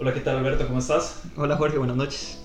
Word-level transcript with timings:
Hola, 0.00 0.14
¿qué 0.14 0.20
tal 0.20 0.36
Alberto? 0.36 0.64
¿Cómo 0.64 0.78
estás? 0.78 1.24
Hola 1.34 1.56
Jorge, 1.56 1.76
buenas 1.76 1.96
noches. 1.96 2.38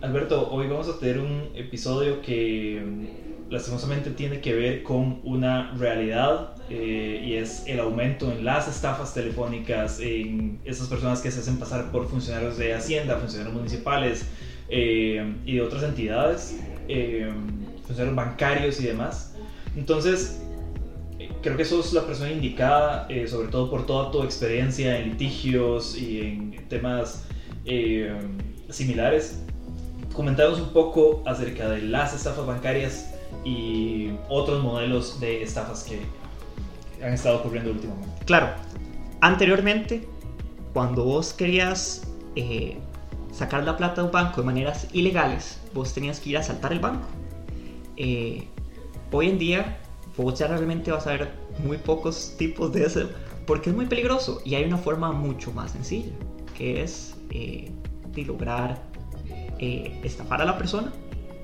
Alberto, 0.00 0.50
hoy 0.50 0.66
vamos 0.66 0.88
a 0.88 0.98
tener 0.98 1.20
un 1.20 1.50
episodio 1.54 2.20
que 2.22 2.82
mm, 2.84 3.52
lastimosamente 3.52 4.10
tiene 4.10 4.40
que 4.40 4.52
ver 4.52 4.82
con 4.82 5.20
una 5.22 5.70
realidad 5.78 6.56
eh, 6.70 7.22
y 7.24 7.34
es 7.34 7.62
el 7.68 7.78
aumento 7.78 8.32
en 8.32 8.44
las 8.44 8.66
estafas 8.66 9.14
telefónicas, 9.14 10.00
en 10.00 10.58
esas 10.64 10.88
personas 10.88 11.20
que 11.20 11.30
se 11.30 11.38
hacen 11.38 11.56
pasar 11.56 11.92
por 11.92 12.08
funcionarios 12.08 12.58
de 12.58 12.74
Hacienda, 12.74 13.16
funcionarios 13.18 13.54
municipales 13.54 14.26
eh, 14.68 15.36
y 15.46 15.54
de 15.54 15.62
otras 15.62 15.84
entidades, 15.84 16.58
eh, 16.88 17.32
funcionarios 17.86 18.16
bancarios 18.16 18.80
y 18.80 18.86
demás. 18.86 19.36
Entonces, 19.76 20.47
creo 21.42 21.56
que 21.56 21.64
sos 21.64 21.92
la 21.92 22.06
persona 22.06 22.30
indicada, 22.30 23.06
eh, 23.08 23.26
sobre 23.26 23.48
todo 23.48 23.70
por 23.70 23.86
toda 23.86 24.10
tu 24.10 24.22
experiencia 24.22 24.98
en 24.98 25.10
litigios 25.10 25.96
y 25.96 26.20
en 26.20 26.68
temas 26.68 27.26
eh, 27.64 28.16
similares. 28.70 29.42
Comentaros 30.12 30.60
un 30.60 30.70
poco 30.70 31.22
acerca 31.26 31.68
de 31.68 31.82
las 31.82 32.14
estafas 32.14 32.46
bancarias 32.46 33.14
y 33.44 34.10
otros 34.28 34.62
modelos 34.62 35.20
de 35.20 35.42
estafas 35.42 35.84
que 35.84 36.00
han 37.04 37.12
estado 37.12 37.38
ocurriendo 37.38 37.70
últimamente. 37.70 38.24
Claro, 38.24 38.48
anteriormente, 39.20 40.08
cuando 40.72 41.04
vos 41.04 41.32
querías 41.32 42.02
eh, 42.36 42.78
sacar 43.32 43.64
la 43.64 43.76
plata 43.76 44.00
de 44.00 44.06
un 44.06 44.12
banco 44.12 44.40
de 44.40 44.46
maneras 44.46 44.88
ilegales, 44.92 45.60
vos 45.74 45.92
tenías 45.94 46.20
que 46.20 46.30
ir 46.30 46.38
a 46.38 46.42
saltar 46.42 46.72
el 46.72 46.80
banco. 46.80 47.06
Eh, 47.96 48.48
hoy 49.12 49.28
en 49.28 49.38
día, 49.38 49.78
vos 50.22 50.38
ya 50.38 50.48
realmente 50.48 50.90
vas 50.90 51.06
a 51.06 51.12
ver 51.12 51.30
muy 51.64 51.78
pocos 51.78 52.34
tipos 52.36 52.72
de 52.72 52.84
eso, 52.84 53.08
porque 53.46 53.70
es 53.70 53.76
muy 53.76 53.86
peligroso 53.86 54.42
y 54.44 54.54
hay 54.54 54.64
una 54.64 54.78
forma 54.78 55.12
mucho 55.12 55.52
más 55.52 55.72
sencilla, 55.72 56.12
que 56.56 56.82
es 56.82 57.16
eh, 57.30 57.70
de 58.12 58.22
lograr 58.24 58.82
eh, 59.58 60.00
estafar 60.02 60.42
a 60.42 60.44
la 60.44 60.58
persona 60.58 60.92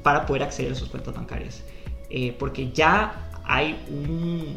para 0.03 0.27
poder 0.27 0.43
acceder 0.43 0.73
a 0.73 0.75
sus 0.75 0.89
cuentas 0.89 1.15
bancarias. 1.15 1.63
Eh, 2.11 2.37
porque 2.39 2.71
ya 2.73 3.31
hay 3.45 3.79
un, 3.89 4.57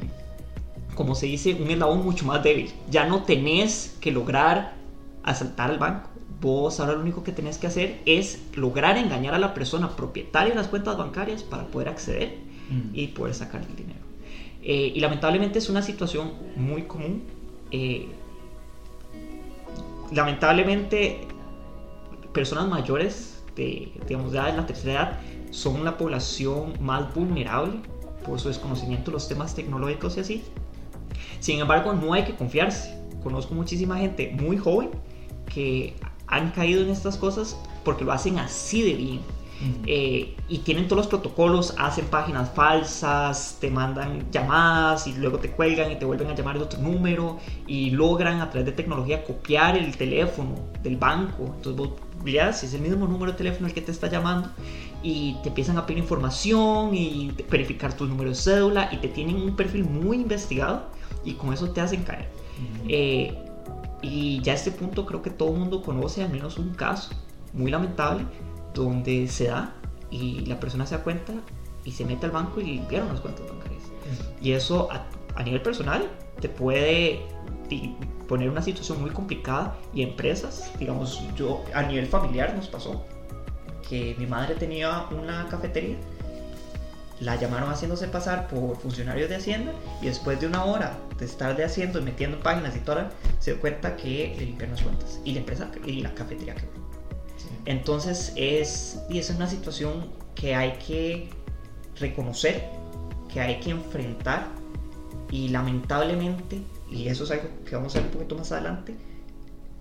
como 0.96 1.16
se 1.16 1.28
dice, 1.28 1.54
un 1.54 1.70
eslabón 1.70 2.04
mucho 2.04 2.26
más 2.26 2.44
débil. 2.44 2.72
Ya 2.90 3.06
no 3.06 3.24
tenés 3.24 3.98
que 4.02 4.12
lograr 4.12 4.74
asaltar 5.24 5.72
al 5.72 5.80
banco. 5.80 6.10
Vos 6.42 6.80
ahora 6.80 6.94
lo 6.94 7.02
único 7.02 7.24
que 7.24 7.32
tenés 7.32 7.58
que 7.58 7.68
hacer 7.68 8.02
es 8.06 8.42
lograr 8.56 8.98
engañar 8.98 9.34
a 9.34 9.40
la 9.40 9.54
persona 9.54 9.96
propietaria 9.96 10.50
de 10.50 10.56
las 10.56 10.68
cuentas 10.68 10.98
bancarias 10.98 11.44
para 11.44 11.66
poder 11.68 11.90
acceder 11.90 12.48
Mm. 12.70 12.90
y 12.94 13.08
poder 13.08 13.34
sacar 13.34 13.62
el 13.62 13.76
dinero. 13.76 14.00
Eh, 14.64 14.94
y 14.96 15.00
lamentablemente 15.00 15.60
es 15.60 15.70
una 15.70 15.82
situación 15.82 16.34
muy 16.56 16.84
común. 16.84 17.24
Eh, 17.72 18.08
lamentablemente, 20.12 21.22
personas 22.34 22.68
mayores 22.68 23.44
de, 23.56 23.92
digamos, 24.08 24.32
ya 24.32 24.46
de 24.48 24.58
la 24.58 24.66
tercera 24.66 24.94
edad 24.94 25.20
son 25.52 25.84
la 25.84 25.98
población 25.98 26.74
más 26.80 27.14
vulnerable 27.14 27.80
por 28.26 28.40
su 28.40 28.50
desconocimiento 28.50 29.12
de 29.12 29.14
los 29.14 29.28
temas 29.28 29.56
tecnológicos 29.56 30.18
y 30.18 30.20
así. 30.20 30.44
Sin 31.40 31.60
embargo, 31.60 31.94
no 31.94 32.14
hay 32.14 32.26
que 32.26 32.36
confiarse. 32.36 32.98
Conozco 33.24 33.54
muchísima 33.54 33.98
gente 33.98 34.36
muy 34.40 34.58
joven 34.58 34.90
que 35.54 35.96
han 36.28 36.52
caído 36.52 36.82
en 36.82 36.90
estas 36.90 37.18
cosas 37.18 37.58
porque 37.84 38.04
lo 38.04 38.12
hacen 38.12 38.38
así 38.38 38.82
de 38.82 38.94
bien. 38.94 39.37
Eh, 39.86 40.36
y 40.48 40.60
tienen 40.60 40.88
todos 40.88 40.98
los 40.98 41.08
protocolos, 41.08 41.74
hacen 41.78 42.06
páginas 42.06 42.52
falsas, 42.54 43.58
te 43.60 43.72
mandan 43.72 44.30
llamadas 44.32 45.08
y 45.08 45.14
luego 45.14 45.40
te 45.40 45.50
cuelgan 45.50 45.92
y 45.92 45.96
te 45.96 46.06
vuelven 46.06 46.30
a 46.30 46.36
llamar 46.36 46.58
de 46.58 46.64
otro 46.64 46.80
número 46.80 47.40
y 47.66 47.90
logran 47.92 48.42
a 48.42 48.50
través 48.50 48.68
de 48.68 48.72
tecnología 48.72 49.24
copiar 49.24 49.76
el 49.76 49.98
teléfono 49.98 50.56
del 50.84 50.98
banco. 50.98 51.46
Entonces 51.56 51.76
vos 51.76 51.90
veas, 52.24 52.64
es 52.64 52.74
el 52.74 52.82
mismo 52.82 53.08
número 53.08 53.32
de 53.32 53.38
teléfono 53.38 53.68
el 53.68 53.74
que 53.74 53.82
te 53.82 53.92
está 53.92 54.10
llamando 54.10 54.50
y 55.02 55.36
te 55.42 55.50
empiezan 55.50 55.78
a 55.78 55.86
pedir 55.86 56.00
información 56.00 56.94
y 56.94 57.32
verificar 57.50 57.94
tu 57.94 58.06
número 58.06 58.30
de 58.30 58.36
cédula 58.36 58.90
y 58.92 58.98
te 58.98 59.08
tienen 59.08 59.38
un 59.38 59.56
perfil 59.56 59.86
muy 59.86 60.18
investigado 60.18 60.84
y 61.24 61.34
con 61.34 61.54
eso 61.54 61.72
te 61.72 61.82
hacen 61.82 62.04
caer. 62.04 62.30
Eh, 62.88 63.36
y 64.02 64.40
ya 64.42 64.54
a 64.54 64.56
este 64.56 64.72
punto 64.72 65.06
creo 65.06 65.22
que 65.22 65.32
todo 65.32 65.50
el 65.50 65.60
mundo 65.60 65.82
conoce 65.82 66.24
al 66.24 66.30
menos 66.30 66.58
un 66.58 66.74
caso 66.76 67.10
muy 67.54 67.72
lamentable 67.72 68.26
donde 68.84 69.28
se 69.28 69.48
da 69.48 69.74
y 70.10 70.46
la 70.46 70.60
persona 70.60 70.86
se 70.86 70.96
da 70.96 71.04
cuenta 71.04 71.34
y 71.84 71.92
se 71.92 72.06
mete 72.06 72.26
al 72.26 72.32
banco 72.32 72.62
y 72.62 72.66
limpiaron 72.66 73.10
las 73.10 73.22
cuentas 73.22 73.48
bancarias. 73.48 73.84
Y 74.42 74.52
eso 74.52 74.90
a, 74.92 75.06
a 75.36 75.44
nivel 75.44 75.62
personal 75.62 76.10
te 76.40 76.50
puede 76.50 77.22
poner 78.28 78.50
una 78.50 78.62
situación 78.62 79.02
muy 79.02 79.10
complicada 79.10 79.76
y 79.94 80.02
empresas, 80.02 80.72
digamos, 80.80 81.22
yo 81.36 81.64
a 81.74 81.84
nivel 81.84 82.06
familiar 82.06 82.54
nos 82.56 82.68
pasó 82.68 83.06
que 83.90 84.16
mi 84.18 84.26
madre 84.26 84.56
tenía 84.56 85.06
una 85.12 85.48
cafetería, 85.50 85.98
la 87.20 87.36
llamaron 87.36 87.70
haciéndose 87.70 88.08
pasar 88.08 88.48
por 88.48 88.78
funcionarios 88.78 89.30
de 89.30 89.36
Hacienda 89.36 89.74
y 90.02 90.06
después 90.06 90.40
de 90.40 90.48
una 90.48 90.66
hora 90.66 90.98
de 91.18 91.26
estar 91.26 91.56
de 91.58 91.64
haciendo 91.64 92.00
y 92.00 92.04
metiendo 92.04 92.40
páginas 92.40 92.76
y 92.76 92.80
todo, 92.80 93.10
se 93.40 93.54
dio 93.54 93.62
cuenta 93.62 93.96
que 93.96 94.36
le 94.38 94.46
limpiaron 94.46 94.76
las 94.76 94.84
cuentas 94.84 95.20
y 95.26 95.34
la 95.34 95.40
empresa 95.40 95.72
y 95.86 96.02
la 96.02 96.14
cafetería 96.14 96.56
quebró. 96.56 96.87
Entonces 97.68 98.32
es, 98.38 98.98
y 99.10 99.20
es 99.20 99.30
una 99.30 99.46
situación 99.46 100.08
que 100.36 100.56
hay 100.56 100.78
que 100.78 101.30
reconocer, 102.00 102.64
que 103.32 103.42
hay 103.42 103.60
que 103.60 103.72
enfrentar 103.72 104.48
y 105.32 105.50
lamentablemente, 105.50 106.62
y 106.90 107.10
eso 107.10 107.26
es 107.26 107.32
algo 107.32 107.50
que 107.66 107.76
vamos 107.76 107.94
a 107.94 108.00
ver 108.00 108.08
un 108.08 108.14
poquito 108.14 108.36
más 108.38 108.54
adelante, 108.54 108.96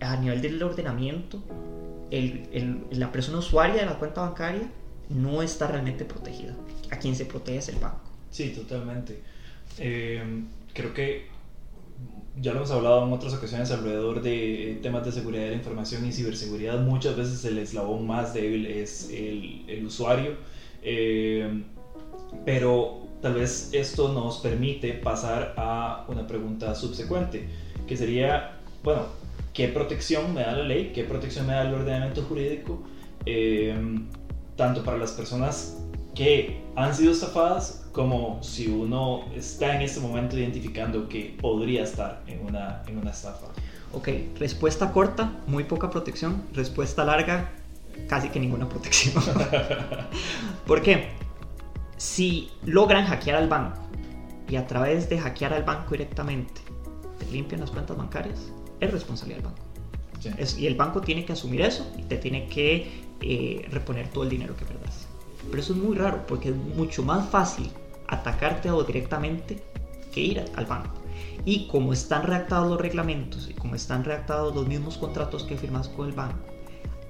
a 0.00 0.16
nivel 0.16 0.42
del 0.42 0.60
ordenamiento, 0.64 1.40
el- 2.10 2.48
el- 2.52 2.86
la 2.90 3.12
persona 3.12 3.38
usuaria 3.38 3.76
de 3.82 3.86
la 3.86 4.00
cuenta 4.00 4.22
bancaria 4.22 4.68
no 5.08 5.40
está 5.40 5.68
realmente 5.68 6.04
protegida. 6.04 6.56
A 6.90 6.98
quien 6.98 7.14
se 7.14 7.24
protege 7.24 7.58
es 7.58 7.68
el 7.68 7.76
banco. 7.76 8.10
Sí, 8.32 8.48
totalmente. 8.48 9.22
Eh, 9.78 10.42
creo 10.74 10.92
que 10.92 11.28
ya 12.38 12.52
lo 12.52 12.58
hemos 12.58 12.70
hablado 12.70 13.06
en 13.06 13.12
otras 13.12 13.34
ocasiones 13.34 13.70
alrededor 13.70 14.22
de 14.22 14.78
temas 14.82 15.04
de 15.04 15.12
seguridad 15.12 15.44
de 15.44 15.50
la 15.50 15.56
información 15.56 16.06
y 16.06 16.12
ciberseguridad. 16.12 16.80
Muchas 16.80 17.16
veces 17.16 17.44
el 17.44 17.58
eslabón 17.58 18.06
más 18.06 18.34
débil 18.34 18.66
es 18.66 19.10
el, 19.10 19.64
el 19.68 19.86
usuario. 19.86 20.32
Eh, 20.82 21.62
pero 22.44 23.06
tal 23.22 23.34
vez 23.34 23.70
esto 23.72 24.12
nos 24.12 24.38
permite 24.38 24.92
pasar 24.92 25.54
a 25.56 26.04
una 26.08 26.26
pregunta 26.26 26.74
subsecuente, 26.74 27.48
que 27.86 27.96
sería, 27.96 28.58
bueno, 28.82 29.06
¿qué 29.52 29.68
protección 29.68 30.34
me 30.34 30.42
da 30.42 30.52
la 30.52 30.64
ley? 30.64 30.92
¿Qué 30.94 31.04
protección 31.04 31.46
me 31.46 31.54
da 31.54 31.62
el 31.62 31.74
ordenamiento 31.74 32.22
jurídico? 32.22 32.82
Eh, 33.24 33.74
tanto 34.56 34.84
para 34.84 34.98
las 34.98 35.12
personas 35.12 35.78
que 36.14 36.60
han 36.76 36.94
sido 36.94 37.12
estafadas 37.12 37.85
como 37.96 38.42
si 38.42 38.68
uno 38.68 39.24
está 39.34 39.74
en 39.74 39.80
este 39.80 40.00
momento 40.00 40.36
identificando 40.36 41.08
que 41.08 41.34
podría 41.40 41.82
estar 41.82 42.22
en 42.26 42.44
una, 42.44 42.82
en 42.86 42.98
una 42.98 43.10
estafa. 43.10 43.46
Ok, 43.94 44.08
respuesta 44.38 44.92
corta, 44.92 45.32
muy 45.46 45.64
poca 45.64 45.88
protección. 45.88 46.42
Respuesta 46.52 47.06
larga, 47.06 47.52
casi 48.06 48.28
que 48.28 48.38
ninguna 48.38 48.68
protección. 48.68 49.14
¿Por 50.66 50.82
qué? 50.82 51.08
Si 51.96 52.50
logran 52.66 53.06
hackear 53.06 53.38
al 53.38 53.48
banco 53.48 53.80
y 54.46 54.56
a 54.56 54.66
través 54.66 55.08
de 55.08 55.18
hackear 55.18 55.54
al 55.54 55.62
banco 55.62 55.92
directamente 55.92 56.60
te 57.18 57.24
limpian 57.32 57.62
las 57.62 57.70
cuentas 57.70 57.96
bancarias, 57.96 58.52
es 58.78 58.92
responsabilidad 58.92 59.38
del 59.38 59.46
banco. 59.52 59.62
Sí. 60.20 60.30
Es- 60.36 60.58
y 60.58 60.66
el 60.66 60.74
banco 60.74 61.00
tiene 61.00 61.24
que 61.24 61.32
asumir 61.32 61.62
eso 61.62 61.90
y 61.96 62.02
te 62.02 62.18
tiene 62.18 62.46
que 62.46 63.06
eh, 63.22 63.66
reponer 63.70 64.08
todo 64.08 64.24
el 64.24 64.28
dinero 64.28 64.54
que 64.54 64.66
perdas. 64.66 65.06
Pero 65.48 65.62
eso 65.62 65.72
es 65.72 65.78
muy 65.78 65.96
raro 65.96 66.26
porque 66.26 66.50
es 66.50 66.54
mucho 66.56 67.02
más 67.02 67.26
fácil 67.30 67.70
atacarte 68.08 68.68
a 68.68 68.72
vos 68.72 68.86
directamente 68.86 69.62
que 70.12 70.20
ir 70.20 70.44
al 70.56 70.66
banco. 70.66 70.94
Y 71.44 71.66
como 71.68 71.92
están 71.92 72.24
redactados 72.24 72.68
los 72.68 72.80
reglamentos 72.80 73.48
y 73.48 73.54
como 73.54 73.74
están 73.74 74.04
redactados 74.04 74.54
los 74.54 74.66
mismos 74.66 74.98
contratos 74.98 75.44
que 75.44 75.56
firmas 75.56 75.88
con 75.88 76.08
el 76.08 76.12
banco, 76.12 76.38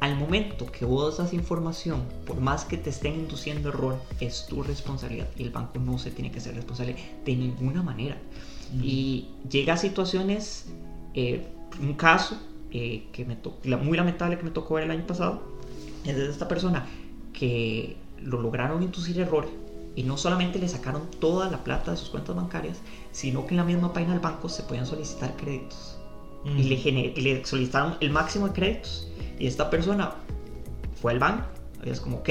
al 0.00 0.16
momento 0.16 0.66
que 0.66 0.84
vos 0.84 1.16
das 1.16 1.32
información, 1.32 2.02
por 2.26 2.38
más 2.40 2.64
que 2.64 2.76
te 2.76 2.90
estén 2.90 3.14
induciendo 3.14 3.70
error, 3.70 3.96
es 4.20 4.46
tu 4.46 4.62
responsabilidad 4.62 5.28
y 5.38 5.44
el 5.44 5.50
banco 5.50 5.78
no 5.78 5.98
se 5.98 6.10
tiene 6.10 6.30
que 6.30 6.40
ser 6.40 6.54
responsable 6.54 6.96
de 7.24 7.34
ninguna 7.36 7.82
manera. 7.82 8.16
Y 8.82 9.28
llega 9.48 9.74
a 9.74 9.76
situaciones, 9.76 10.66
eh, 11.14 11.46
un 11.80 11.94
caso 11.94 12.38
eh, 12.72 13.06
que 13.12 13.24
me 13.24 13.38
la- 13.64 13.78
muy 13.78 13.96
lamentable 13.96 14.36
que 14.36 14.42
me 14.44 14.50
tocó 14.50 14.74
ver 14.74 14.84
el 14.84 14.90
año 14.90 15.06
pasado, 15.06 15.40
es 16.04 16.14
de 16.16 16.28
esta 16.28 16.46
persona 16.46 16.84
que 17.32 17.96
lo 18.22 18.42
lograron 18.42 18.82
inducir 18.82 19.18
error 19.20 19.48
y 19.96 20.02
no 20.02 20.18
solamente 20.18 20.58
le 20.58 20.68
sacaron 20.68 21.10
toda 21.18 21.50
la 21.50 21.64
plata 21.64 21.90
de 21.90 21.96
sus 21.96 22.10
cuentas 22.10 22.36
bancarias, 22.36 22.78
sino 23.12 23.46
que 23.46 23.54
en 23.54 23.56
la 23.56 23.64
misma 23.64 23.92
página 23.92 24.12
del 24.12 24.20
banco 24.20 24.48
se 24.48 24.62
podían 24.62 24.86
solicitar 24.86 25.34
créditos. 25.36 25.98
Mm. 26.44 26.58
Y 26.58 26.62
le, 26.64 26.74
y 27.16 27.20
le 27.22 27.44
solicitaron 27.44 27.96
el 28.00 28.10
máximo 28.10 28.46
de 28.46 28.52
créditos. 28.52 29.08
Y 29.38 29.46
esta 29.46 29.70
persona 29.70 30.12
fue 31.00 31.12
al 31.12 31.18
banco. 31.18 31.46
Y 31.82 31.88
es 31.90 32.00
como, 32.00 32.18
ok, 32.18 32.28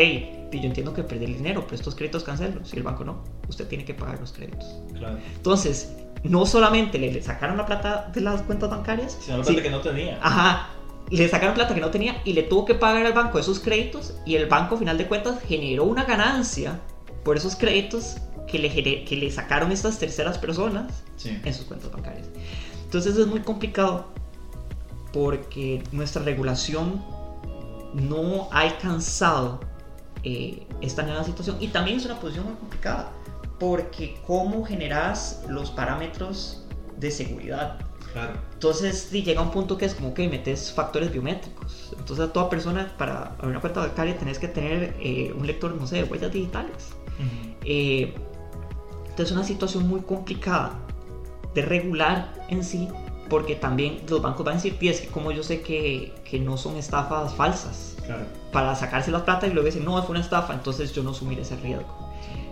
yo 0.52 0.62
entiendo 0.62 0.94
que 0.94 1.04
perdí 1.04 1.26
el 1.26 1.38
dinero, 1.38 1.64
pero 1.64 1.76
estos 1.76 1.96
créditos 1.96 2.24
cancelos. 2.24 2.72
Y 2.74 2.78
el 2.78 2.84
banco 2.84 3.04
no, 3.04 3.24
usted 3.50 3.68
tiene 3.68 3.84
que 3.84 3.96
pagar 3.96 4.20
los 4.20 4.32
créditos. 4.32 4.66
Claro. 4.94 5.18
Entonces, 5.36 5.92
no 6.24 6.46
solamente 6.46 7.00
le, 7.00 7.22
sacaron 7.24 7.58
la 7.58 7.66
plata 7.66 8.12
de 8.14 8.22
las 8.22 8.44
cuentas 8.44 8.70
bancarias, 8.70 9.18
Sino 9.20 9.40
la 9.40 9.44
sí- 9.44 9.54
plata 9.54 9.64
que 9.64 9.72
no 9.72 9.82
tenía. 9.82 10.20
Ajá, 10.22 10.70
le 11.10 11.28
sacaron 11.30 11.56
plata 11.56 11.74
que 11.74 11.82
no 11.82 11.90
tenía 11.90 12.22
y 12.26 12.34
le 12.34 12.44
tuvo 12.44 12.66
que 12.66 12.76
pagar 12.76 13.06
al 13.08 13.14
banco 13.14 13.40
esos 13.40 13.60
créditos 13.60 14.14
y 14.26 14.36
el 14.36 14.48
banco, 14.48 14.76
a 14.76 14.78
final 14.78 14.98
de 14.98 15.08
cuentas, 15.08 15.42
generó 15.42 15.84
una 15.86 16.04
ganancia 16.04 16.80
por 17.26 17.36
esos 17.36 17.56
créditos 17.56 18.18
que 18.48 18.60
le, 18.60 19.04
que 19.04 19.16
le 19.16 19.32
sacaron 19.32 19.72
estas 19.72 19.98
terceras 19.98 20.38
personas 20.38 21.04
en 21.26 21.54
sus 21.54 21.66
cuentas 21.66 21.92
bancarias. 21.92 22.28
Entonces 22.86 23.18
es 23.18 23.28
muy 23.28 23.42
complicado 23.42 24.06
porque 25.12 25.84
nuestra 25.92 26.22
regulación 26.22 27.04
no 27.94 28.48
ha 28.52 28.60
alcanzado 28.60 29.60
eh, 30.24 30.68
esta 30.82 31.02
nueva 31.02 31.24
situación 31.24 31.58
y 31.60 31.70
también 31.70 31.98
es 31.98 32.06
una 32.06 32.20
posición 32.20 32.46
muy 32.46 32.56
complicada 32.56 33.12
porque 33.60 34.18
cómo 34.28 34.64
generas 34.64 35.44
los 35.50 35.72
parámetros 35.72 36.64
de 36.98 37.10
seguridad. 37.10 37.80
Claro. 38.14 38.34
Entonces 38.54 39.12
llega 39.12 39.42
un 39.42 39.52
punto 39.52 39.78
que 39.78 39.86
es 39.86 39.96
como 39.96 40.14
que 40.14 40.28
metes 40.30 40.72
factores 40.72 41.12
biométricos. 41.12 41.94
Entonces 41.98 42.26
a 42.28 42.32
toda 42.32 42.50
persona 42.50 42.94
para 42.98 43.34
abrir 43.40 43.50
una 43.52 43.62
cuenta 43.62 43.80
bancaria 43.80 44.18
tenés 44.18 44.38
que 44.38 44.48
tener 44.48 44.96
eh, 45.00 45.34
un 45.36 45.48
lector, 45.48 45.74
no 45.74 45.88
sé, 45.88 45.98
de 45.98 46.04
huellas 46.04 46.32
digitales. 46.32 46.96
Eh, 47.66 48.14
entonces 49.02 49.28
es 49.28 49.32
una 49.32 49.44
situación 49.44 49.88
muy 49.88 50.02
complicada 50.02 50.80
de 51.54 51.62
regular 51.62 52.34
en 52.50 52.64
sí 52.64 52.90
porque 53.30 53.56
también 53.56 54.02
los 54.08 54.22
bancos 54.22 54.46
van 54.46 54.58
a 54.58 54.62
decir, 54.62 54.78
es 54.82 55.02
que 55.02 55.08
como 55.08 55.32
yo 55.32 55.42
sé 55.44 55.62
que, 55.62 56.14
que 56.30 56.40
no 56.40 56.58
son 56.58 56.78
estafas 56.78 57.34
falsas, 57.34 57.96
claro. 58.06 58.26
para 58.52 58.76
sacarse 58.76 59.10
la 59.12 59.26
plata 59.26 59.48
y 59.48 59.52
luego 59.52 59.66
decir, 59.66 59.84
no, 59.84 60.02
fue 60.04 60.12
una 60.12 60.24
estafa, 60.24 60.54
entonces 60.54 60.94
yo 60.94 61.02
no 61.04 61.12
asumir 61.12 61.40
ese 61.40 61.56
riesgo. 61.58 62.06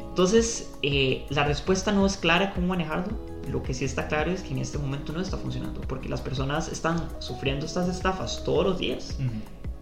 Entonces, 0.10 0.71
eh, 0.83 1.25
la 1.30 1.44
respuesta 1.44 1.92
no 1.92 2.06
es 2.06 2.18
clara 2.18 2.54
cómo 2.54 2.68
manejarlo. 2.68 3.18
Lo 3.51 3.63
que 3.63 3.74
sí 3.74 3.83
está 3.83 4.07
claro 4.07 4.31
es 4.31 4.42
que 4.42 4.51
en 4.51 4.60
este 4.60 4.77
momento 4.77 5.12
no 5.12 5.19
está 5.19 5.38
funcionando, 5.38 5.81
porque 5.81 6.07
las 6.07 6.21
personas 6.21 6.69
están 6.69 7.10
sufriendo 7.19 7.65
estas 7.65 7.89
estafas 7.89 8.44
todos 8.44 8.65
los 8.65 8.77
días 8.77 9.18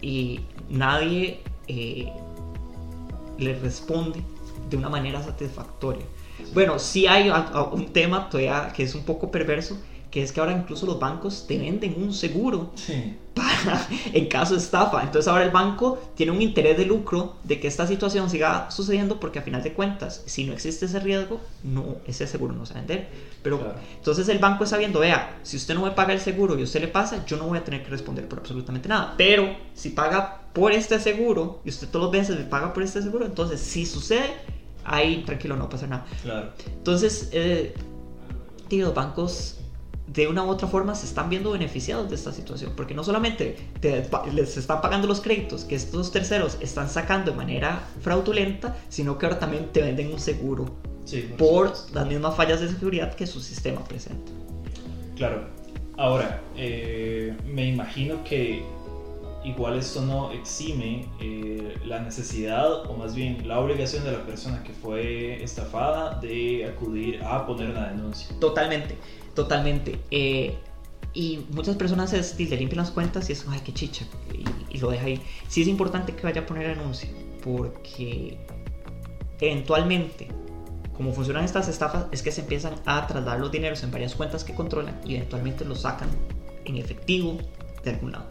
y 0.01 0.39
nadie 0.69 1.42
eh, 1.68 2.12
le 3.38 3.60
responde 3.60 4.24
de 4.69 4.78
una 4.78 4.90
manera 4.90 5.22
satisfactoria. 5.24 6.06
Bueno, 6.54 6.80
sí 6.80 7.08
hay 7.08 7.31
un 7.72 7.86
tema 7.94 8.30
todavía 8.30 8.72
que 8.75 8.84
es 8.84 8.96
un 8.96 9.04
poco 9.04 9.31
perverso, 9.31 9.78
que 10.10 10.22
es 10.22 10.31
que 10.31 10.40
ahora 10.40 10.54
incluso 10.54 10.86
los 10.86 11.00
bancos 11.00 11.46
te 11.48 11.58
venden 11.58 11.96
un 11.98 12.13
seguro 12.13 12.72
para, 13.34 13.50
en 14.13 14.28
caso 14.28 14.54
de 14.54 14.60
estafa. 14.60 15.02
Entonces 15.02 15.28
ahora 15.28 15.44
el 15.44 15.52
banco 15.52 16.00
tiene 16.16 16.31
un 16.31 16.42
interés 16.42 16.78
de 16.78 16.86
lucro 16.86 17.36
de 17.44 17.60
que 17.60 17.68
esta 17.68 17.88
situación 17.88 18.30
siga 18.30 18.69
sucediendo 18.72 19.19
porque 19.19 19.40
a 19.40 19.42
final 19.42 19.63
de 19.63 19.74
cuentas, 19.74 20.24
si 20.25 20.46
no 20.46 20.54
existe 20.54 20.86
ese 20.86 21.00
riesgo, 21.00 21.42
no, 21.63 21.98
ese 22.06 22.28
seguro 22.28 22.54
no 22.54 22.66
se 22.66 22.74
va 22.74 22.80
a 22.80 22.84
vender. 22.84 23.10
Pero 23.44 23.74
entonces 23.96 24.30
el 24.30 24.40
banco 24.40 24.63
está 24.63 24.78
viendo, 24.78 25.00
vea, 25.00 25.40
si 25.44 25.58
usted 25.58 25.74
no 25.74 25.84
me 25.84 25.92
paga 25.92 26.13
el 26.13 26.19
seguro 26.19 26.58
y 26.58 26.63
usted 26.63 26.81
le 26.81 26.88
pasa, 26.88 27.25
yo 27.25 27.38
no 27.38 27.48
voy 27.48 27.58
a 27.58 27.63
tener 27.63 27.84
que 27.84 27.90
responder 27.90 28.28
por 28.28 28.40
absolutamente 28.40 28.88
nada. 28.88 29.16
Pero 29.18 29.56
si 29.74 29.90
paga 29.90 30.42
por 30.54 30.72
este 30.72 31.00
seguro 31.00 31.62
y 31.66 31.69
usted 31.69 31.88
todos 31.88 32.06
los 32.06 32.12
meses 32.12 32.38
me 32.38 32.46
paga 32.46 32.74
por 32.74 32.84
este 32.84 33.02
seguro, 33.02 33.25
entonces 33.25 33.60
si 33.60 33.86
sucede, 33.86 34.36
ahí 34.84 35.24
tranquilo, 35.25 35.56
no 35.56 35.69
pasa 35.69 35.88
nada. 35.88 36.06
Entonces, 36.68 37.30
eh, 37.31 37.74
los 38.69 38.94
bancos 38.94 39.57
de 40.13 40.28
una 40.28 40.44
u 40.44 40.50
otra 40.50 40.68
forma 40.68 40.94
se 40.96 41.06
están 41.06 41.30
viendo 41.30 41.52
beneficiados 41.52 42.10
de 42.10 42.16
esta 42.16 42.34
situación, 42.34 42.74
porque 42.75 42.94
no 42.94 43.04
solamente 43.04 43.56
les 44.34 44.58
están 44.58 44.81
pagando 44.81 45.08
los 45.08 45.22
créditos 45.22 45.63
que 45.63 45.75
estos 45.75 46.12
terceros 46.12 46.58
están 46.60 46.90
sacando 46.90 47.31
de 47.31 47.38
manera 47.38 47.84
fraudulenta, 48.02 48.75
sino 48.90 49.18
que 49.18 49.25
ahora 49.25 49.40
también 49.40 49.69
te 49.72 49.81
venden 49.81 50.12
un 50.12 50.19
seguro 50.19 50.66
por, 51.38 51.74
las 51.94 52.08
mismas 52.08 52.36
fallas 52.36 52.60
de 52.60 52.69
seguridad 52.69 53.13
que 53.13 53.25
su 53.25 53.40
sistema 53.40 53.84
presenta. 53.84 54.31
Claro. 55.16 55.48
Ahora, 55.98 56.42
eh, 56.57 57.36
me 57.46 57.68
imagino 57.68 58.24
que 58.24 58.64
igual 59.44 59.78
esto 59.78 60.02
no 60.02 60.32
exime 60.32 61.08
eh, 61.20 61.76
la 61.86 62.00
necesidad 62.00 62.86
o 62.90 62.94
más 62.94 63.16
bien 63.16 63.48
la 63.48 63.60
obligación 63.60 64.04
de 64.04 64.12
la 64.12 64.26
persona 64.26 64.64
que 64.64 64.74
fue 64.74 65.44
estafada 65.44 66.20
de 66.20 66.66
acudir 66.66 67.24
a 67.24 67.46
poner 67.46 67.72
una 67.72 67.90
denuncia. 67.90 68.36
Totalmente. 68.40 68.96
Totalmente. 69.36 70.00
Eh, 70.12 70.56
y 71.14 71.46
muchas 71.52 71.76
personas 71.76 72.10
se, 72.10 72.46
limpian 72.56 72.78
las 72.78 72.92
cuentas 72.92 73.30
y 73.30 73.34
es, 73.34 73.46
ay, 73.50 73.62
qué 73.66 73.74
chicha, 73.74 74.06
y, 74.70 74.78
lo 74.78 74.90
deja 74.90 75.06
ahí. 75.06 75.22
Sí 75.48 75.62
es 75.62 75.68
importante 75.68 76.16
que 76.16 76.24
vaya 76.24 76.42
a 76.42 76.46
poner 76.46 76.72
anuncio, 76.72 77.10
porque 77.44 78.38
eventualmente, 79.40 80.30
como 80.96 81.12
funcionan 81.12 81.44
estas 81.44 81.68
estafas, 81.68 82.06
es 82.12 82.22
que 82.22 82.32
se 82.32 82.42
empiezan 82.42 82.76
a 82.86 83.08
trasladar 83.08 83.40
los 83.40 83.52
dineros 83.52 83.84
en 83.84 83.92
varias 83.92 84.16
cuentas 84.16 84.44
que 84.44 84.54
controlan 84.54 85.00
y 85.06 85.16
eventualmente 85.16 85.66
los 85.66 85.82
sacan 85.82 86.10
en 86.64 86.78
efectivo 86.78 87.38
de 87.84 87.90
algún 87.92 88.14
lado. 88.14 88.28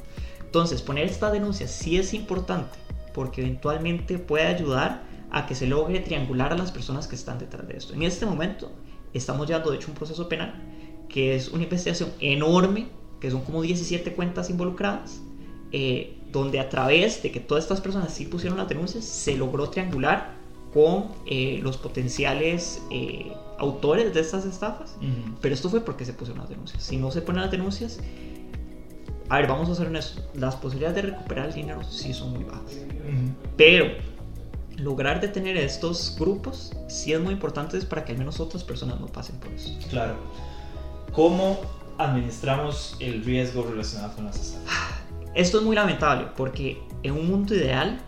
Entonces, 0.50 0.82
poner 0.82 1.05
esta 1.06 1.31
denuncia 1.31 1.69
sí 1.69 1.97
es 1.97 2.12
importante, 2.12 2.76
porque 3.14 3.41
eventualmente 3.41 4.19
puede 4.19 4.47
ayudar 4.47 5.05
a 5.31 5.47
que 5.47 5.55
se 5.55 5.69
logre 5.69 6.00
triangular 6.00 6.52
a 6.52 6.56
las 6.56 6.73
personas 6.73 7.06
que 7.06 7.14
están 7.14 7.38
detrás 7.38 7.69
de 7.69 7.76
esto. 7.76 7.94
En 7.94 8.02
este 8.02 8.26
momento, 8.26 8.73
estamos 9.14 9.47
llevando 9.47 9.70
de 9.70 9.76
hecho 9.76 9.87
un 9.93 9.94
proceso 9.94 10.29
penal 10.29 10.52
que 11.08 11.37
es 11.37 11.50
una 11.50 11.62
investigación 11.62 12.11
enorme, 12.19 12.88
que 13.20 13.31
son 13.31 13.43
como 13.43 13.62
17 13.62 14.12
cuentas 14.14 14.50
involucradas, 14.50 15.20
eh, 15.70 16.19
donde 16.32 16.58
a 16.58 16.69
través 16.69 17.23
de 17.23 17.31
que 17.31 17.38
todas 17.38 17.62
estas 17.62 17.81
personas 17.81 18.12
sí 18.12 18.25
pusieron 18.25 18.58
las 18.58 18.69
denuncias, 18.69 19.05
se 19.05 19.37
logró 19.37 19.70
triangular 19.70 20.35
con 20.75 21.12
eh, 21.26 21.61
los 21.62 21.76
potenciales 21.76 22.82
eh, 22.91 23.32
autores 23.56 24.12
de 24.12 24.20
estas 24.20 24.44
estafas. 24.47 24.97
Pero 25.41 25.55
esto 25.55 25.70
fue 25.70 25.81
porque 25.81 26.05
se 26.05 26.12
pusieron 26.12 26.41
las 26.41 26.49
denuncias. 26.49 26.82
Si 26.82 26.97
no 26.97 27.12
se 27.12 27.23
ponen 27.23 27.43
las 27.43 27.52
denuncias, 27.52 28.00
a 29.31 29.37
ver, 29.37 29.47
vamos 29.47 29.69
a 29.69 29.73
hacer 29.73 29.94
eso. 29.94 30.21
Las 30.35 30.56
posibilidades 30.56 30.97
de 30.97 31.11
recuperar 31.12 31.47
el 31.47 31.55
dinero 31.55 31.82
sí 31.85 32.12
son 32.12 32.32
muy 32.32 32.44
bajas. 32.44 32.77
Pero 33.56 33.87
lograr 34.77 35.21
detener 35.21 35.56
estos 35.56 36.17
grupos 36.19 36.73
sí 36.88 37.12
es 37.12 37.21
muy 37.21 37.35
importante 37.35 37.81
para 37.82 38.05
que 38.05 38.12
al 38.12 38.19
menos 38.19 38.41
otras 38.41 38.65
personas 38.65 38.99
no 39.00 39.06
pasen 39.06 39.37
por 39.37 39.53
eso. 39.53 39.71
Claro. 39.88 40.15
¿Cómo 41.12 41.61
administramos 41.99 42.97
el 42.99 43.25
riesgo 43.25 43.62
relacionado 43.62 44.15
con 44.17 44.27
las 44.27 44.37
estafas? 44.37 45.00
Esto 45.35 45.59
es 45.59 45.65
muy 45.65 45.76
lamentable 45.76 46.26
porque 46.37 46.83
en 47.03 47.12
un 47.12 47.31
mundo 47.31 47.55
ideal 47.55 48.00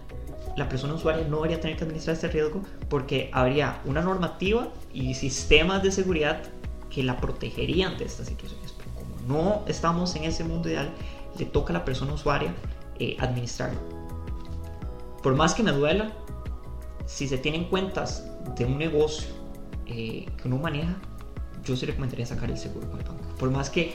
la 0.56 0.68
persona 0.68 0.94
usuaria 0.94 1.26
no 1.28 1.36
debería 1.36 1.60
tener 1.60 1.76
que 1.76 1.84
administrar 1.84 2.14
este 2.14 2.28
riesgo 2.28 2.62
porque 2.88 3.30
habría 3.32 3.80
una 3.84 4.02
normativa 4.02 4.68
y 4.92 5.14
sistemas 5.14 5.82
de 5.82 5.92
seguridad 5.92 6.42
que 6.90 7.02
la 7.02 7.16
protegerían 7.18 7.96
de 7.96 8.04
estas 8.04 8.26
situaciones. 8.26 8.72
Pero 8.76 8.90
como 8.94 9.14
no 9.28 9.62
estamos 9.66 10.14
en 10.16 10.24
ese 10.24 10.44
mundo 10.44 10.68
ideal, 10.68 10.90
le 11.38 11.44
toca 11.46 11.72
a 11.72 11.74
la 11.74 11.84
persona 11.84 12.12
usuaria 12.12 12.54
eh, 12.98 13.16
administrarlo. 13.18 13.80
Por 15.22 15.34
más 15.34 15.54
que 15.54 15.62
me 15.62 15.72
duela, 15.72 16.12
si 17.06 17.28
se 17.28 17.38
tienen 17.38 17.64
cuentas 17.64 18.24
de 18.56 18.64
un 18.64 18.78
negocio 18.78 19.28
eh, 19.86 20.26
que 20.36 20.48
uno 20.48 20.58
maneja, 20.58 20.96
yo 21.64 21.76
sí 21.76 21.86
recomendaría 21.86 22.26
sacar 22.26 22.50
el 22.50 22.58
seguro 22.58 22.90
con 22.90 23.00
el 23.00 23.06
banco. 23.06 23.22
Por 23.38 23.50
más 23.50 23.70
que 23.70 23.94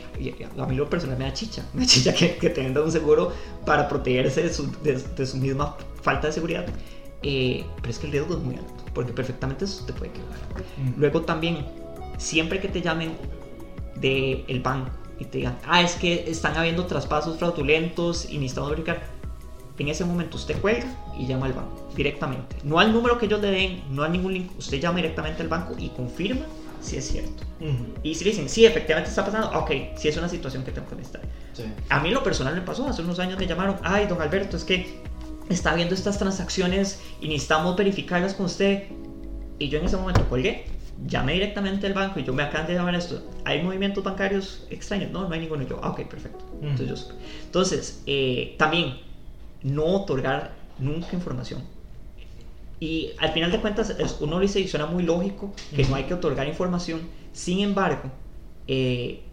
a 0.58 0.65
mí 0.65 0.75
lo 0.75 0.89
personal 0.89 1.17
me 1.17 1.25
da 1.25 1.34
chicha, 1.34 1.65
me 1.74 1.82
da 1.82 1.88
chicha 1.88 2.13
que, 2.13 2.38
que 2.38 2.50
tengan 2.50 2.84
un 2.84 2.91
seguro 2.91 3.34
para 3.65 3.88
protegerse 3.88 4.44
de 4.44 4.53
su, 4.53 4.72
de, 4.82 5.25
su 5.25 5.38
misma 5.38 5.75
falta 6.01 6.27
de 6.27 6.34
seguridad. 6.34 6.65
Eh, 7.24 7.65
pero 7.77 7.89
es 7.89 8.00
que 8.00 8.06
el 8.06 8.12
riesgo 8.13 8.36
es 8.36 8.41
muy 8.41 8.56
alto, 8.56 8.86
porque 8.94 9.12
perfectamente 9.12 9.65
eso 9.65 9.86
te 9.86 9.94
puede 9.94 10.12
quedar. 10.12 10.27
Mm. 10.77 11.00
Luego 11.00 11.22
también, 11.22 11.65
siempre 12.17 12.62
que 12.62 12.67
te 12.67 12.82
llamen 12.82 13.17
del 14.00 14.46
el 14.48 14.62
banco 14.62 14.91
y 15.20 15.26
te 15.26 15.40
digan, 15.40 15.58
ah, 15.66 15.82
es 15.82 15.96
que 15.96 16.30
están 16.30 16.56
habiendo 16.58 16.86
traspasos 16.86 17.38
fraudulentos 17.38 18.30
y 18.30 18.38
necesitamos 18.38 18.72
verificar, 18.72 19.04
en 19.78 19.88
ese 19.90 20.06
momento 20.06 20.38
usted 20.38 20.60
cuelga 20.60 20.88
y 21.18 21.28
llama 21.28 21.46
al 21.46 21.54
banco 21.54 21.90
directamente. 21.96 22.56
No 22.64 22.80
al 22.80 22.92
número 22.92 23.18
que 23.18 23.26
ellos 23.26 23.42
le 23.42 23.52
den, 23.52 23.84
no 23.90 24.04
a 24.04 24.10
ningún 24.10 24.34
link, 24.34 24.52
usted 24.58 24.80
llama 24.80 24.98
directamente 24.98 25.42
al 25.42 25.48
banco 25.48 25.76
y 25.78 25.90
confirma 25.90 26.46
si 26.82 26.98
es 26.98 27.08
cierto. 27.08 27.44
Y 28.04 28.16
si 28.16 28.24
dicen, 28.24 28.48
sí, 28.50 28.66
efectivamente 28.66 29.10
está 29.10 29.26
pasando, 29.26 29.52
ok, 29.60 29.72
si 29.98 30.08
es 30.08 30.18
una 30.18 30.30
situación 30.30 30.64
que 30.64 30.72
tengo 30.72 30.88
que 30.88 31.02
estar. 31.02 31.22
A 31.90 32.00
mí 32.00 32.12
lo 32.12 32.24
personal 32.24 32.54
me 32.54 32.62
pasó, 32.62 32.88
hace 32.88 33.02
unos 33.02 33.20
años 33.20 33.40
me 33.40 33.48
llamaron, 33.48 33.78
ay, 33.84 34.06
don 34.08 34.22
Alberto, 34.22 34.58
es 34.58 34.64
que 34.64 35.02
está 35.50 35.74
viendo 35.74 35.96
estas 35.96 36.20
transacciones 36.20 37.02
y 37.20 37.28
necesitamos 37.28 37.76
verificarlas 37.76 38.36
con 38.36 38.46
usted. 38.46 38.84
Y 39.60 39.70
yo 39.70 39.80
en 39.80 39.86
ese 39.86 39.98
momento 39.98 40.28
colgué, 40.30 40.66
llamé 41.06 41.34
directamente 41.34 41.88
al 41.88 41.94
banco 41.94 42.20
y 42.20 42.24
yo 42.24 42.34
me 42.34 42.44
acaban 42.44 42.68
de 42.68 42.74
llamar 42.74 42.96
esto. 42.96 43.24
¿Hay 43.46 43.62
movimientos 43.62 44.04
bancarios 44.04 44.66
extraños? 44.70 45.12
No, 45.12 45.27
no 45.27 45.34
hay 45.34 45.42
ninguno. 45.42 45.68
yo, 45.68 45.80
ah, 45.84 45.92
ok, 45.92 46.01
perfecto. 46.08 46.44
Entonces, 46.62 47.10
entonces 47.46 48.04
eh, 48.08 48.56
también 48.58 49.00
no 49.63 49.86
otorgar 49.86 50.51
nunca 50.80 51.10
información 51.13 51.62
y 52.80 53.12
al 53.18 53.32
final 53.32 53.51
de 53.51 53.60
cuentas, 53.60 53.96
uno 54.20 54.39
dice 54.39 54.60
y 54.60 54.68
suena 54.68 54.86
muy 54.86 55.04
lógico 55.04 55.51
que 55.75 55.84
no 55.86 55.96
hay 55.96 56.04
que 56.04 56.13
otorgar 56.13 56.48
información. 56.48 57.01
Sin 57.34 57.60
embargo, 57.60 58.12
eh, 58.68 59.24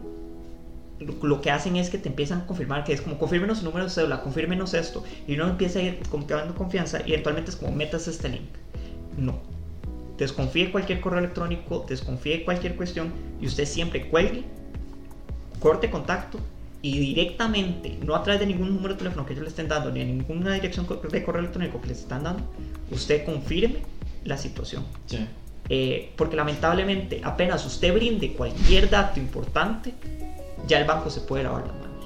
lo, 1.23 1.41
que 1.43 1.51
hacen 1.51 1.77
es 1.77 1.91
que 1.91 1.99
te 1.99 2.09
empiezan 2.09 2.43
a 2.43 2.47
confirmar 2.47 2.85
que 2.85 2.95
es 2.95 3.03
como 3.03 3.19
confirmenos 3.19 3.59
su 3.59 3.65
número 3.65 3.85
de 3.85 3.91
cédula, 3.91 4.23
confirmenos 4.23 4.73
esto. 4.73 5.05
Y 5.27 5.35
uno 5.35 5.49
empieza 5.49 5.79
a 5.81 5.83
ir 5.83 6.01
dando 6.27 6.55
confianza 6.55 7.03
y 7.05 7.13
eventualmente 7.13 7.51
es 7.51 7.57
como 7.57 7.73
metas 7.73 8.09
este 8.09 8.31
link. 8.31 8.49
No. 9.19 9.54
Desconfíe 10.19 10.71
cualquier 10.71 11.01
correo 11.01 11.19
electrónico, 11.19 11.85
desconfíe 11.89 12.45
cualquier 12.45 12.77
cuestión 12.77 13.13
y 13.41 13.47
usted 13.47 13.65
siempre 13.65 14.09
cuelgue, 14.09 14.45
corte 15.59 15.91
contacto 15.91 16.39
y 16.83 16.99
directamente, 16.99 17.99
no 18.05 18.15
a 18.15 18.23
través 18.23 18.41
de 18.41 18.47
ningún 18.47 18.75
número 18.75 18.95
de 18.95 18.99
teléfono 18.99 19.25
que 19.25 19.33
ellos 19.33 19.45
le 19.45 19.49
estén 19.49 19.69
dando, 19.69 19.91
ni 19.91 20.03
a 20.03 20.05
ninguna 20.05 20.53
dirección 20.53 20.87
de 20.87 21.25
correo 21.25 21.41
electrónico 21.41 21.81
que 21.81 21.89
les 21.89 22.01
están 22.01 22.25
dando, 22.25 22.45
usted 22.91 23.25
confirme 23.25 23.81
la 24.25 24.37
situación. 24.37 24.85
Sí. 25.07 25.27
Eh, 25.71 26.13
porque 26.17 26.37
lamentablemente 26.37 27.23
apenas 27.25 27.65
usted 27.65 27.95
brinde 27.95 28.35
cualquier 28.35 28.91
dato 28.91 29.19
importante, 29.19 29.95
ya 30.67 30.79
el 30.79 30.87
banco 30.87 31.09
se 31.09 31.23
puede 31.23 31.45
lavar 31.45 31.67
las 31.67 31.77
manos. 31.77 32.05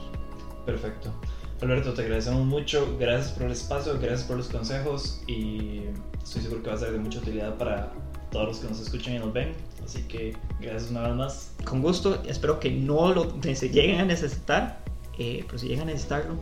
Perfecto. 0.65 1.13
Alberto, 1.61 1.93
te 1.93 2.03
agradecemos 2.03 2.47
mucho. 2.47 2.97
Gracias 3.01 3.33
por 3.33 3.47
el 3.47 3.53
espacio, 3.53 3.99
gracias 3.99 4.23
por 4.23 4.37
los 4.37 4.47
consejos 4.47 5.21
y 5.27 5.81
estoy 6.29 6.43
seguro 6.43 6.63
que 6.63 6.69
va 6.69 6.77
a 6.77 6.79
ser 6.79 6.93
de 6.93 6.99
mucha 6.99 7.19
utilidad 7.21 7.57
para 7.57 7.91
todos 8.31 8.49
los 8.49 8.59
que 8.59 8.69
nos 8.69 8.81
escuchan 8.81 9.15
y 9.15 9.19
nos 9.19 9.33
ven. 9.33 9.55
Así 9.83 10.03
que 10.03 10.37
gracias 10.61 10.91
una 10.91 11.03
vez 11.03 11.17
más. 11.17 11.53
Con 11.65 11.81
gusto, 11.81 12.23
espero 12.27 12.61
que 12.61 12.71
no 12.71 13.15
lo 13.15 13.35
se 13.43 13.71
lleguen 13.71 14.01
a 14.01 14.05
necesitar, 14.05 14.81
eh, 15.19 15.45
pero 15.47 15.59
si 15.59 15.69
llegan 15.69 15.89
a 15.89 15.93
necesitarlo. 15.93 16.35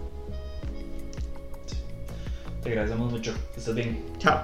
Te 2.63 2.69
agradecemos 2.69 3.13
mucho. 3.13 3.33
Que 3.55 3.61
estés 3.61 3.75
bien. 3.75 4.05
Chao. 4.19 4.43